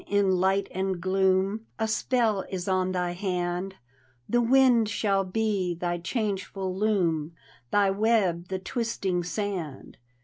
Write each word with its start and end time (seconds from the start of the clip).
in 0.07 0.31
light 0.31 0.67
and 0.71 0.99
gloom 0.99 1.67
A 1.77 1.87
spell 1.87 2.41
is 2.49 2.67
on 2.67 2.91
thy 2.91 3.11
hand; 3.11 3.75
The 4.27 4.41
wind 4.41 4.89
shall 4.89 5.23
be 5.23 5.75
thy 5.75 5.99
changeful 5.99 6.75
loom. 6.75 7.33
Thy 7.69 7.91
web 7.91 8.47
the 8.47 8.57
twisting 8.57 9.23
sand. 9.23 9.97